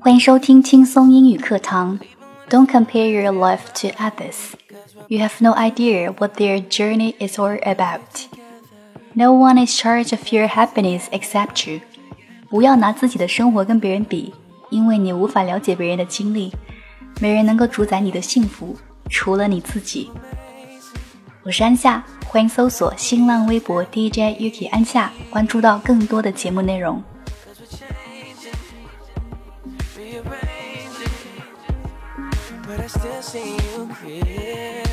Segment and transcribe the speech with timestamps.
[0.00, 1.98] 欢迎收听轻松英语课堂。
[2.48, 4.52] Don't compare your life to others.
[5.08, 8.00] You have no idea what their journey is all about.
[9.14, 11.80] No one is charged of your happiness except you.
[12.48, 14.32] 不要拿自己的生活跟别人比，
[14.70, 16.52] 因为你无法了解别人的经历。
[17.20, 18.76] 没人能够主宰你的幸福，
[19.08, 20.10] 除了你自己。
[21.42, 27.03] 我是安夏， 欢迎搜索新浪微博 DJ Yuki 安夏，关注到更多的节目内容。
[32.65, 34.90] but I still see you here.